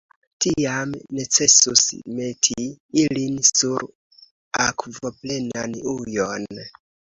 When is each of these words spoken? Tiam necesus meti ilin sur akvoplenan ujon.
Tiam 0.43 0.93
necesus 1.17 1.83
meti 2.13 2.65
ilin 3.03 3.37
sur 3.51 3.87
akvoplenan 4.67 5.81
ujon. 5.95 6.53